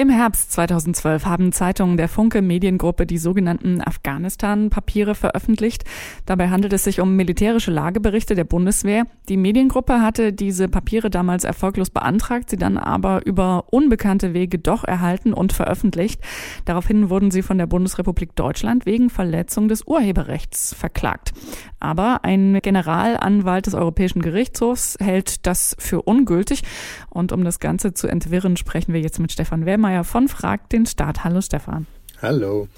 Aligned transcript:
Im 0.00 0.08
Herbst 0.08 0.52
2012 0.52 1.26
haben 1.26 1.52
Zeitungen 1.52 1.98
der 1.98 2.08
Funke 2.08 2.40
Mediengruppe 2.40 3.04
die 3.04 3.18
sogenannten 3.18 3.82
Afghanistan-Papiere 3.82 5.14
veröffentlicht. 5.14 5.84
Dabei 6.24 6.48
handelt 6.48 6.72
es 6.72 6.84
sich 6.84 7.00
um 7.00 7.16
militärische 7.16 7.70
Lageberichte 7.70 8.34
der 8.34 8.44
Bundeswehr. 8.44 9.04
Die 9.28 9.36
Mediengruppe 9.36 10.00
hatte 10.00 10.32
diese 10.32 10.68
Papiere 10.68 11.10
damals 11.10 11.44
erfolglos 11.44 11.90
beantragt, 11.90 12.48
sie 12.48 12.56
dann 12.56 12.78
aber 12.78 13.26
über 13.26 13.66
unbekannte 13.72 14.32
Wege 14.32 14.58
doch 14.58 14.84
erhalten 14.84 15.34
und 15.34 15.52
veröffentlicht. 15.52 16.22
Daraufhin 16.64 17.10
wurden 17.10 17.30
sie 17.30 17.42
von 17.42 17.58
der 17.58 17.66
Bundesrepublik 17.66 18.34
Deutschland 18.36 18.86
wegen 18.86 19.10
Verletzung 19.10 19.68
des 19.68 19.82
Urheberrechts 19.86 20.72
verklagt. 20.72 21.34
Aber 21.78 22.24
ein 22.24 22.60
Generalanwalt 22.62 23.66
des 23.66 23.74
Europäischen 23.74 24.20
Gerichtshofs 24.20 24.96
hält 25.00 25.46
das 25.46 25.74
für 25.78 26.02
ungültig. 26.02 26.62
Und 27.08 27.32
um 27.32 27.42
das 27.42 27.58
Ganze 27.58 27.94
zu 27.94 28.06
entwirren, 28.06 28.56
sprechen 28.56 28.92
wir 28.94 29.00
jetzt 29.00 29.18
mit 29.18 29.32
Stefan 29.32 29.66
Wellmeier 29.90 30.04
von 30.04 30.28
Frag 30.28 30.68
den 30.68 30.86
Staat. 30.86 31.24
Hallo 31.24 31.40
Stefan. 31.40 31.86
Hallo. 32.22 32.68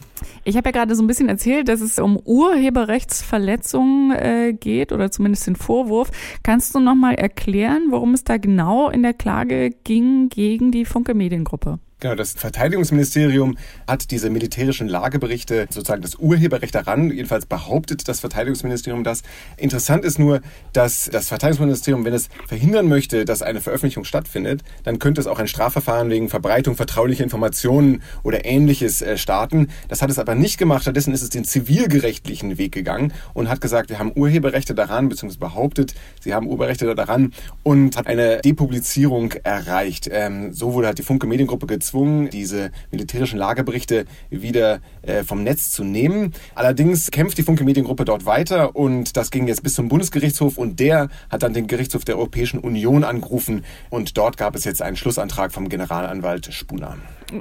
Ich 0.44 0.56
habe 0.56 0.68
ja 0.68 0.72
gerade 0.72 0.94
so 0.94 1.02
ein 1.02 1.06
bisschen 1.06 1.28
erzählt, 1.28 1.68
dass 1.68 1.80
es 1.80 1.98
um 1.98 2.16
Urheberrechtsverletzungen 2.16 4.12
äh, 4.12 4.52
geht 4.52 4.92
oder 4.92 5.10
zumindest 5.10 5.46
den 5.46 5.56
Vorwurf. 5.56 6.10
Kannst 6.42 6.74
du 6.74 6.80
noch 6.80 6.94
mal 6.94 7.14
erklären, 7.14 7.88
worum 7.90 8.14
es 8.14 8.24
da 8.24 8.38
genau 8.38 8.88
in 8.88 9.02
der 9.02 9.14
Klage 9.14 9.70
ging 9.84 10.28
gegen 10.28 10.70
die 10.70 10.84
Funke 10.84 11.14
Mediengruppe? 11.14 11.80
Genau, 12.02 12.16
das 12.16 12.32
Verteidigungsministerium 12.32 13.56
hat 13.86 14.10
diese 14.10 14.28
militärischen 14.28 14.88
Lageberichte 14.88 15.68
sozusagen 15.70 16.02
das 16.02 16.16
Urheberrecht 16.16 16.74
daran. 16.74 17.12
Jedenfalls 17.12 17.46
behauptet 17.46 18.08
das 18.08 18.18
Verteidigungsministerium 18.18 19.04
das. 19.04 19.22
Interessant 19.56 20.04
ist 20.04 20.18
nur, 20.18 20.40
dass 20.72 21.08
das 21.12 21.28
Verteidigungsministerium, 21.28 22.04
wenn 22.04 22.12
es 22.12 22.28
verhindern 22.48 22.88
möchte, 22.88 23.24
dass 23.24 23.40
eine 23.40 23.60
Veröffentlichung 23.60 24.02
stattfindet, 24.02 24.62
dann 24.82 24.98
könnte 24.98 25.20
es 25.20 25.28
auch 25.28 25.38
ein 25.38 25.46
Strafverfahren 25.46 26.10
wegen 26.10 26.28
Verbreitung 26.28 26.74
vertraulicher 26.74 27.22
Informationen 27.22 28.02
oder 28.24 28.44
ähnliches 28.46 29.00
äh, 29.00 29.16
starten. 29.16 29.68
Das 29.86 30.02
hat 30.02 30.10
es 30.10 30.18
aber 30.18 30.34
nicht 30.34 30.58
gemacht. 30.58 30.82
Stattdessen 30.82 31.14
ist 31.14 31.22
es 31.22 31.30
den 31.30 31.44
zivilgerechtlichen 31.44 32.58
Weg 32.58 32.72
gegangen 32.72 33.12
und 33.32 33.48
hat 33.48 33.60
gesagt, 33.60 33.90
wir 33.90 34.00
haben 34.00 34.10
Urheberrechte 34.16 34.74
daran, 34.74 35.08
beziehungsweise 35.08 35.38
behauptet, 35.38 35.94
sie 36.20 36.34
haben 36.34 36.48
Urheberrechte 36.48 36.92
daran 36.96 37.32
und 37.62 37.96
hat 37.96 38.08
eine 38.08 38.40
Depublizierung 38.40 39.34
erreicht. 39.44 40.08
Ähm, 40.10 40.52
so 40.52 40.74
wurde 40.74 40.88
halt 40.88 40.98
die 40.98 41.04
Funke 41.04 41.28
Mediengruppe 41.28 41.68
gezwungen, 41.68 41.91
gezwungen, 41.92 42.30
diese 42.30 42.70
militärischen 42.90 43.38
Lageberichte 43.38 44.06
wieder 44.30 44.80
äh, 45.02 45.24
vom 45.24 45.42
Netz 45.42 45.70
zu 45.70 45.84
nehmen. 45.84 46.32
Allerdings 46.54 47.10
kämpft 47.10 47.36
die 47.36 47.42
Funke 47.42 47.64
Mediengruppe 47.64 48.04
dort 48.04 48.24
weiter 48.24 48.74
und 48.74 49.16
das 49.16 49.30
ging 49.30 49.46
jetzt 49.46 49.62
bis 49.62 49.74
zum 49.74 49.88
Bundesgerichtshof 49.88 50.56
und 50.56 50.80
der 50.80 51.08
hat 51.28 51.42
dann 51.42 51.52
den 51.52 51.66
Gerichtshof 51.66 52.04
der 52.04 52.16
Europäischen 52.16 52.60
Union 52.60 53.04
angerufen 53.04 53.64
und 53.90 54.16
dort 54.16 54.38
gab 54.38 54.54
es 54.56 54.64
jetzt 54.64 54.80
einen 54.80 54.96
Schlussantrag 54.96 55.52
vom 55.52 55.68
Generalanwalt 55.68 56.52
Spuna. 56.52 56.96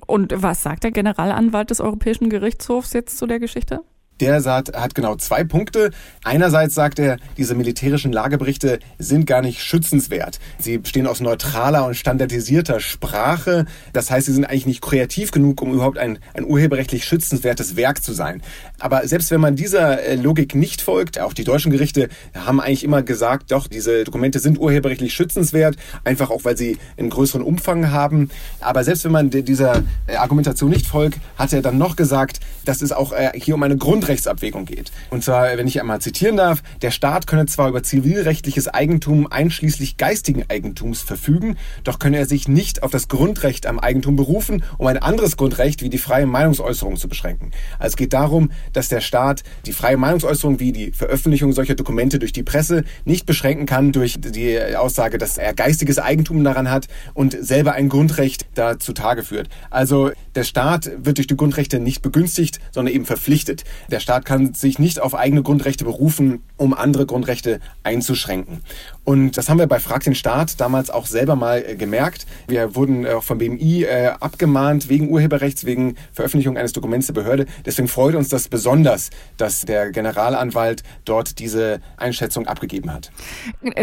Und 0.05 0.33
was 0.35 0.63
sagt 0.63 0.83
der 0.83 0.91
Generalanwalt 0.91 1.69
des 1.69 1.79
Europäischen 1.79 2.29
Gerichtshofs 2.29 2.93
jetzt 2.93 3.17
zu 3.17 3.27
der 3.27 3.39
Geschichte? 3.39 3.81
Der 4.21 4.39
sagt, 4.41 4.73
hat 4.77 4.95
genau 4.95 5.15
zwei 5.15 5.43
Punkte. 5.43 5.91
Einerseits 6.23 6.75
sagt 6.75 6.99
er, 6.99 7.17
diese 7.37 7.55
militärischen 7.55 8.13
Lageberichte 8.13 8.79
sind 8.99 9.25
gar 9.25 9.41
nicht 9.41 9.61
schützenswert. 9.61 10.39
Sie 10.59 10.77
bestehen 10.77 11.07
aus 11.07 11.19
neutraler 11.19 11.85
und 11.85 11.95
standardisierter 11.95 12.79
Sprache. 12.79 13.65
Das 13.93 14.11
heißt, 14.11 14.27
sie 14.27 14.33
sind 14.33 14.45
eigentlich 14.45 14.67
nicht 14.67 14.81
kreativ 14.81 15.31
genug, 15.31 15.61
um 15.61 15.73
überhaupt 15.73 15.97
ein, 15.97 16.19
ein 16.35 16.45
urheberrechtlich 16.45 17.03
schützenswertes 17.05 17.75
Werk 17.75 18.03
zu 18.03 18.13
sein. 18.13 18.41
Aber 18.79 19.07
selbst 19.07 19.31
wenn 19.31 19.41
man 19.41 19.55
dieser 19.55 20.01
äh, 20.01 20.15
Logik 20.15 20.53
nicht 20.55 20.81
folgt, 20.81 21.19
auch 21.19 21.33
die 21.33 21.43
deutschen 21.43 21.71
Gerichte 21.71 22.09
haben 22.35 22.61
eigentlich 22.61 22.83
immer 22.83 23.01
gesagt, 23.01 23.51
doch, 23.51 23.67
diese 23.67 24.03
Dokumente 24.03 24.39
sind 24.39 24.59
urheberrechtlich 24.59 25.13
schützenswert, 25.13 25.75
einfach 26.03 26.29
auch, 26.29 26.45
weil 26.45 26.57
sie 26.57 26.77
einen 26.97 27.09
größeren 27.09 27.41
Umfang 27.41 27.91
haben. 27.91 28.29
Aber 28.59 28.83
selbst 28.83 29.03
wenn 29.03 29.11
man 29.11 29.31
dieser 29.31 29.83
äh, 30.05 30.15
Argumentation 30.15 30.69
nicht 30.69 30.85
folgt, 30.85 31.19
hat 31.37 31.53
er 31.53 31.63
dann 31.63 31.79
noch 31.79 31.95
gesagt, 31.95 32.39
dass 32.65 32.83
es 32.83 32.91
auch 32.91 33.13
äh, 33.13 33.31
hier 33.33 33.55
um 33.55 33.63
eine 33.63 33.77
Grundrechte 33.77 34.10
Grundrechtsabwägung 34.11 34.65
geht. 34.65 34.91
Und 35.09 35.23
zwar, 35.23 35.57
wenn 35.57 35.67
ich 35.67 35.79
einmal 35.79 36.01
zitieren 36.01 36.37
darf, 36.37 36.61
der 36.81 36.91
Staat 36.91 37.27
könne 37.27 37.45
zwar 37.45 37.69
über 37.69 37.83
zivilrechtliches 37.83 38.67
Eigentum 38.67 39.27
einschließlich 39.27 39.97
geistigen 39.97 40.43
Eigentums 40.49 41.01
verfügen, 41.01 41.57
doch 41.83 41.99
könne 41.99 42.17
er 42.17 42.25
sich 42.25 42.47
nicht 42.47 42.83
auf 42.83 42.91
das 42.91 43.07
Grundrecht 43.07 43.65
am 43.65 43.79
Eigentum 43.79 44.15
berufen, 44.15 44.63
um 44.77 44.87
ein 44.87 44.97
anderes 44.97 45.37
Grundrecht 45.37 45.81
wie 45.81 45.89
die 45.89 45.97
freie 45.97 46.25
Meinungsäußerung 46.25 46.97
zu 46.97 47.07
beschränken. 47.07 47.51
Also 47.79 47.93
es 47.93 47.97
geht 47.97 48.13
darum, 48.13 48.51
dass 48.73 48.89
der 48.89 49.01
Staat 49.01 49.43
die 49.65 49.73
freie 49.73 49.97
Meinungsäußerung 49.97 50.59
wie 50.59 50.71
die 50.71 50.91
Veröffentlichung 50.91 51.53
solcher 51.53 51.75
Dokumente 51.75 52.19
durch 52.19 52.33
die 52.33 52.43
Presse 52.43 52.83
nicht 53.05 53.25
beschränken 53.25 53.65
kann 53.65 53.91
durch 53.91 54.19
die 54.19 54.59
Aussage, 54.75 55.17
dass 55.17 55.37
er 55.37 55.53
geistiges 55.53 55.99
Eigentum 55.99 56.43
daran 56.43 56.69
hat 56.69 56.87
und 57.13 57.37
selber 57.39 57.73
ein 57.73 57.89
Grundrecht 57.89 58.45
da 58.55 58.77
zutage 58.79 59.23
führt. 59.23 59.49
Also 59.69 60.11
der 60.35 60.43
Staat 60.43 60.91
wird 60.97 61.17
durch 61.17 61.27
die 61.27 61.37
Grundrechte 61.37 61.79
nicht 61.79 62.01
begünstigt, 62.01 62.59
sondern 62.71 62.93
eben 62.93 63.05
verpflichtet. 63.05 63.63
Der 63.89 63.99
Staat 63.99 64.25
kann 64.25 64.53
sich 64.53 64.79
nicht 64.79 64.99
auf 64.99 65.15
eigene 65.15 65.43
Grundrechte 65.43 65.83
berufen, 65.83 66.41
um 66.57 66.73
andere 66.73 67.05
Grundrechte 67.05 67.59
einzuschränken. 67.83 68.61
Und 69.03 69.37
das 69.37 69.49
haben 69.49 69.57
wir 69.57 69.67
bei 69.67 69.79
Frag 69.79 70.03
den 70.03 70.15
Staat 70.15 70.59
damals 70.61 70.89
auch 70.89 71.05
selber 71.05 71.35
mal 71.35 71.63
äh, 71.65 71.75
gemerkt. 71.75 72.25
Wir 72.47 72.75
wurden 72.75 73.05
auch 73.07 73.23
vom 73.23 73.39
BMI 73.39 73.83
äh, 73.83 74.11
abgemahnt 74.19 74.89
wegen 74.89 75.09
Urheberrechts, 75.09 75.65
wegen 75.65 75.95
Veröffentlichung 76.13 76.57
eines 76.57 76.71
Dokuments 76.73 77.07
der 77.07 77.13
Behörde. 77.13 77.45
Deswegen 77.65 77.87
freut 77.87 78.15
uns 78.15 78.29
das 78.29 78.47
besonders, 78.47 79.09
dass 79.37 79.61
der 79.61 79.91
Generalanwalt 79.91 80.83
dort 81.05 81.39
diese 81.39 81.81
Einschätzung 81.97 82.47
abgegeben 82.47 82.93
hat. 82.93 83.11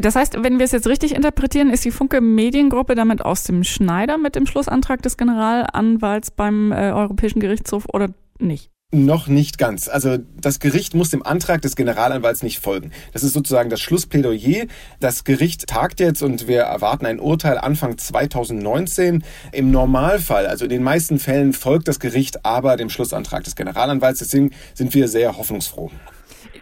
Das 0.03 0.15
heißt, 0.15 0.43
wenn 0.43 0.59
wir 0.59 0.65
es 0.65 0.73
jetzt 0.73 0.87
richtig 0.87 1.15
interpretieren, 1.15 1.71
ist 1.71 1.85
die 1.85 1.91
Funke 1.91 2.21
Mediengruppe 2.21 2.95
damit 2.95 3.23
aus 3.23 3.43
dem 3.43 3.65
Schneider 3.65 4.19
mit 4.19 4.37
dem 4.37 4.47
Schlussantrag 4.47 5.03
des 5.03 5.17
Generalanwalts 5.17 6.31
beim 6.39 6.73
äh, 6.73 6.93
Europäischen 6.93 7.41
Gerichtshof 7.41 7.85
oder 7.93 8.09
nicht? 8.39 8.71
Noch 8.91 9.27
nicht 9.27 9.59
ganz. 9.59 9.87
Also 9.87 10.17
das 10.41 10.61
Gericht 10.61 10.95
muss 10.95 11.11
dem 11.11 11.23
Antrag 11.23 11.61
des 11.61 11.77
Generalanwalts 11.77 12.43
nicht 12.43 12.59
folgen. 12.59 12.91
Das 13.13 13.23
ist 13.23 13.35
sozusagen 13.35 13.69
das 13.69 13.83
Schlussplädoyer. 13.83 14.65
Das 14.99 15.25
Gericht 15.25 15.67
tagt 15.67 16.01
jetzt 16.01 16.23
und 16.23 16.49
wir 16.49 16.61
erwarten 16.61 17.05
ein 17.05 17.21
Urteil 17.21 17.59
Anfang 17.59 17.99
2019. 17.99 19.25
Im 19.53 19.71
Normalfall, 19.71 20.47
also 20.47 20.65
in 20.65 20.71
den 20.71 20.83
meisten 20.83 21.19
Fällen, 21.19 21.53
folgt 21.53 21.87
das 21.87 22.01
Gericht 22.01 22.47
aber 22.47 22.79
dem 22.79 22.89
Schlussantrag 22.89 23.45
des 23.45 23.57
Generalanwalts. 23.57 24.21
Deswegen 24.21 24.53
sind 24.73 24.95
wir 24.95 25.09
sehr 25.09 25.37
hoffnungsfroh. 25.37 25.91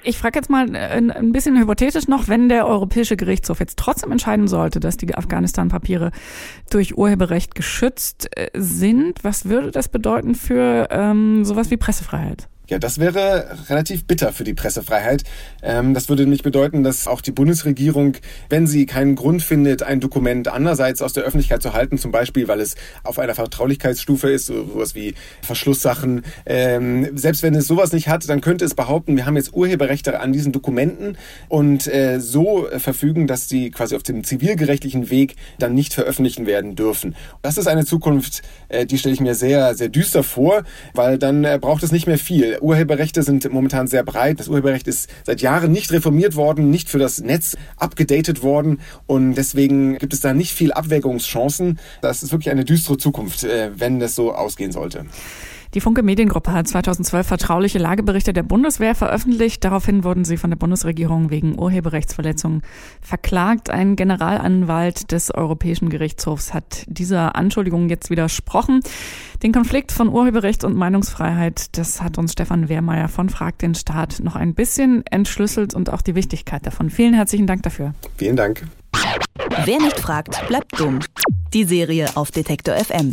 Ich 0.02 0.18
frage 0.18 0.38
jetzt 0.38 0.50
mal 0.50 0.74
äh, 0.74 0.78
ein 0.78 1.32
bisschen 1.32 1.58
hypothetisch 1.58 2.08
noch, 2.08 2.28
wenn 2.28 2.48
der 2.48 2.66
Europäische 2.66 3.16
Gerichtshof 3.16 3.60
jetzt 3.60 3.78
trotzdem 3.78 4.12
entscheiden 4.12 4.48
sollte, 4.48 4.80
dass 4.80 4.96
die 4.96 5.14
Afghanistan-Papiere 5.14 6.10
durch 6.70 6.96
Urheberrecht 6.96 7.54
geschützt 7.54 8.28
äh, 8.36 8.48
sind, 8.54 9.24
was 9.24 9.46
würde 9.46 9.70
das 9.70 9.88
bedeuten 9.88 10.34
für 10.34 10.88
ähm, 10.90 11.44
sowas 11.44 11.70
wie 11.70 11.76
Pressefreiheit? 11.76 12.48
Ja, 12.68 12.80
das 12.80 12.98
wäre 12.98 13.56
relativ 13.68 14.06
bitter 14.06 14.32
für 14.32 14.42
die 14.42 14.52
Pressefreiheit. 14.54 15.22
Ähm, 15.62 15.94
das 15.94 16.08
würde 16.08 16.24
nämlich 16.24 16.42
bedeuten, 16.42 16.82
dass 16.82 17.06
auch 17.06 17.20
die 17.20 17.30
Bundesregierung, 17.30 18.16
wenn 18.48 18.66
sie 18.66 18.86
keinen 18.86 19.14
Grund 19.14 19.40
findet, 19.42 19.84
ein 19.84 20.00
Dokument 20.00 20.48
andererseits 20.48 21.00
aus 21.00 21.12
der 21.12 21.22
Öffentlichkeit 21.22 21.62
zu 21.62 21.74
halten, 21.74 21.96
zum 21.96 22.10
Beispiel, 22.10 22.48
weil 22.48 22.60
es 22.60 22.74
auf 23.04 23.20
einer 23.20 23.36
Vertraulichkeitsstufe 23.36 24.30
ist, 24.30 24.46
sowas 24.46 24.96
wie 24.96 25.14
Verschlusssachen, 25.42 26.24
ähm, 26.44 27.16
selbst 27.16 27.44
wenn 27.44 27.54
es 27.54 27.68
sowas 27.68 27.92
nicht 27.92 28.08
hat, 28.08 28.28
dann 28.28 28.40
könnte 28.40 28.64
es 28.64 28.74
behaupten, 28.74 29.16
wir 29.16 29.26
haben 29.26 29.36
jetzt 29.36 29.54
Urheberrechte 29.54 30.18
an 30.18 30.32
diesen 30.32 30.50
Dokumenten 30.50 31.16
und 31.48 31.86
äh, 31.86 32.18
so 32.18 32.66
verfügen, 32.78 33.28
dass 33.28 33.48
sie 33.48 33.70
quasi 33.70 33.94
auf 33.94 34.02
dem 34.02 34.24
zivilgerechtlichen 34.24 35.10
Weg 35.10 35.36
dann 35.60 35.72
nicht 35.74 35.94
veröffentlichen 35.94 36.46
werden 36.46 36.74
dürfen. 36.74 37.14
Das 37.42 37.58
ist 37.58 37.68
eine 37.68 37.84
Zukunft, 37.84 38.42
äh, 38.68 38.86
die 38.86 38.98
stelle 38.98 39.14
ich 39.14 39.20
mir 39.20 39.36
sehr, 39.36 39.76
sehr 39.76 39.88
düster 39.88 40.24
vor, 40.24 40.64
weil 40.94 41.16
dann 41.16 41.44
äh, 41.44 41.60
braucht 41.60 41.84
es 41.84 41.92
nicht 41.92 42.08
mehr 42.08 42.18
viel. 42.18 42.55
Urheberrechte 42.60 43.22
sind 43.22 43.50
momentan 43.52 43.86
sehr 43.86 44.02
breit. 44.02 44.40
Das 44.40 44.48
Urheberrecht 44.48 44.88
ist 44.88 45.08
seit 45.24 45.40
Jahren 45.40 45.72
nicht 45.72 45.92
reformiert 45.92 46.36
worden, 46.36 46.70
nicht 46.70 46.88
für 46.88 46.98
das 46.98 47.20
Netz 47.20 47.56
abgedatet 47.76 48.42
worden 48.42 48.80
und 49.06 49.34
deswegen 49.34 49.98
gibt 49.98 50.12
es 50.12 50.20
da 50.20 50.34
nicht 50.34 50.52
viel 50.52 50.72
Abwägungschancen. 50.72 51.78
Das 52.02 52.22
ist 52.22 52.32
wirklich 52.32 52.50
eine 52.50 52.64
düstere 52.64 52.98
Zukunft, 52.98 53.44
äh, 53.44 53.70
wenn 53.74 54.00
das 54.00 54.14
so 54.14 54.32
ausgehen 54.32 54.72
sollte. 54.72 55.06
Die 55.76 55.82
Funke 55.82 56.02
Mediengruppe 56.02 56.54
hat 56.54 56.66
2012 56.66 57.26
vertrauliche 57.26 57.78
Lageberichte 57.78 58.32
der 58.32 58.42
Bundeswehr 58.42 58.94
veröffentlicht. 58.94 59.62
Daraufhin 59.62 60.04
wurden 60.04 60.24
sie 60.24 60.38
von 60.38 60.48
der 60.48 60.56
Bundesregierung 60.56 61.28
wegen 61.28 61.58
Urheberrechtsverletzungen 61.58 62.62
verklagt. 63.02 63.68
Ein 63.68 63.94
Generalanwalt 63.94 65.12
des 65.12 65.30
Europäischen 65.30 65.90
Gerichtshofs 65.90 66.54
hat 66.54 66.86
dieser 66.86 67.36
Anschuldigung 67.36 67.90
jetzt 67.90 68.08
widersprochen. 68.08 68.80
Den 69.42 69.52
Konflikt 69.52 69.92
von 69.92 70.08
Urheberrecht 70.08 70.64
und 70.64 70.74
Meinungsfreiheit, 70.74 71.76
das 71.76 72.00
hat 72.00 72.16
uns 72.16 72.32
Stefan 72.32 72.70
Wehrmeier 72.70 73.08
von 73.08 73.28
Frag 73.28 73.58
den 73.58 73.74
Staat 73.74 74.20
noch 74.20 74.34
ein 74.34 74.54
bisschen 74.54 75.04
entschlüsselt 75.10 75.74
und 75.74 75.92
auch 75.92 76.00
die 76.00 76.14
Wichtigkeit 76.14 76.64
davon. 76.64 76.88
Vielen 76.88 77.12
herzlichen 77.12 77.46
Dank 77.46 77.64
dafür. 77.64 77.92
Vielen 78.16 78.36
Dank. 78.36 78.62
Wer 79.66 79.78
nicht 79.78 80.00
fragt, 80.00 80.48
bleibt 80.48 80.80
dumm. 80.80 81.00
Die 81.52 81.64
Serie 81.64 82.16
auf 82.16 82.30
Detektor 82.30 82.76
FM. 82.76 83.12